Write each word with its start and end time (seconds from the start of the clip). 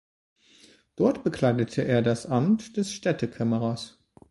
Dort 0.95 1.23
bekleidete 1.23 1.83
er 1.83 2.01
das 2.01 2.25
Amt 2.25 2.75
des 2.75 2.91
Stadtkämmerers. 2.91 3.99